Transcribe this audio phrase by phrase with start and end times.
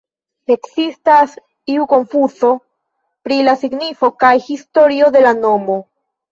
[0.53, 1.35] Ekzistas
[1.73, 2.51] ia konfuzo
[3.29, 5.81] pri la signifo kaj historio de la nomo.